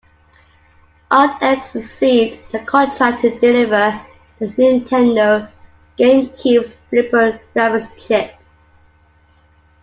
ArtX 1.11 1.75
received 1.75 2.39
the 2.51 2.57
contract 2.61 3.21
to 3.21 3.37
deliver 3.39 4.01
the 4.39 4.47
Nintendo 4.47 5.47
Gamecube's 5.95 6.73
Flipper 6.89 7.39
graphics 7.55 8.07
chip. 8.07 8.33